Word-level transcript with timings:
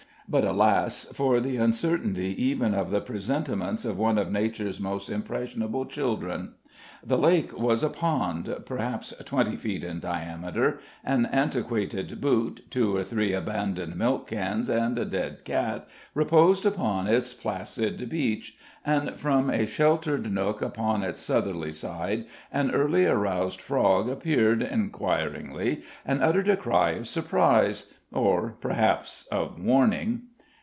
But, 0.29 0.45
alas! 0.45 1.11
for 1.13 1.41
the 1.41 1.57
uncertainty 1.57 2.27
even 2.41 2.73
of 2.73 2.89
the 2.89 3.01
presentiments 3.01 3.83
of 3.83 3.99
one 3.99 4.17
of 4.17 4.31
Nature's 4.31 4.79
most 4.79 5.09
impressible 5.09 5.85
children. 5.85 6.53
The 7.05 7.17
"lake" 7.17 7.57
was 7.59 7.81
a 7.83 7.89
pond, 7.89 8.55
perhaps 8.65 9.11
twenty 9.25 9.57
feet 9.57 9.83
in 9.83 9.99
diameter; 9.99 10.79
an 11.03 11.25
antiquated 11.25 12.21
boot, 12.21 12.63
two 12.69 12.95
or 12.95 13.03
three 13.03 13.33
abandoned 13.33 13.97
milk 13.97 14.27
cans, 14.27 14.69
and 14.69 14.97
a 14.97 15.03
dead 15.03 15.43
cat, 15.43 15.89
reposed 16.13 16.65
upon 16.65 17.07
its 17.07 17.33
placid 17.33 18.07
beach; 18.09 18.55
and 18.85 19.19
from 19.19 19.49
a 19.49 19.65
sheltered 19.65 20.31
nook 20.31 20.61
upon 20.61 21.03
its 21.03 21.19
southerly 21.19 21.73
side, 21.73 22.25
an 22.53 22.71
early 22.71 23.05
aroused 23.05 23.59
frog 23.59 24.07
appeared, 24.07 24.61
inquiringly, 24.61 25.81
and 26.05 26.23
uttered 26.23 26.47
a 26.47 26.57
cry 26.57 26.91
of 26.91 27.07
surprise 27.07 27.93
or, 28.11 28.53
perhaps, 28.59 29.25
of 29.31 29.59
warning. 29.63 30.21